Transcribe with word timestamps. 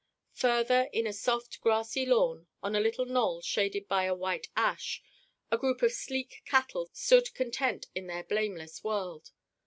Further, 0.33 0.89
in 0.91 1.05
a 1.05 1.13
soft 1.13 1.61
grassy 1.61 2.07
lawn, 2.07 2.47
on 2.63 2.75
a 2.75 2.79
little 2.79 3.05
knoll 3.05 3.43
shaded 3.43 3.87
by 3.87 4.05
a 4.05 4.15
white 4.15 4.47
ash, 4.55 5.03
a 5.51 5.59
group 5.59 5.83
of 5.83 5.91
sleek 5.91 6.41
cattle 6.43 6.89
stood 6.91 7.31
content 7.35 7.85
in 7.93 8.07
their 8.07 8.23
blameless 8.23 8.83
world. 8.83 9.29